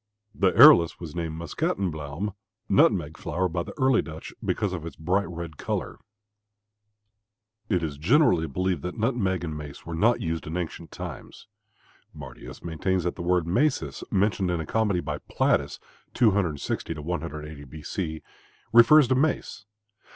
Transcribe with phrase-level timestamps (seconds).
[0.33, 2.33] The arillus was named Muscatenbluome
[2.67, 5.99] (nutmeg flower) by the early Dutch because of its bright red color.
[7.69, 11.45] It is generally believed that nutmeg and mace were not used in ancient times.
[12.15, 15.79] Martius maintains that the word macis mentioned in a comedy by Plautus
[16.15, 17.83] (260 180 B.
[17.83, 18.23] C.)
[18.73, 19.67] refers to mace.